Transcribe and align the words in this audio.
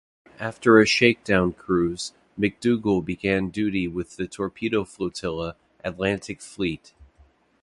After 0.39 0.79
a 0.79 0.87
shakedown 0.87 1.53
cruise, 1.53 2.13
"McDougal" 2.35 3.05
began 3.05 3.49
duty 3.51 3.87
with 3.87 4.15
the 4.15 4.25
Torpedo 4.27 4.83
Flotilla, 4.83 5.55
Atlantic 5.83 6.41
Fleet. 6.41 6.95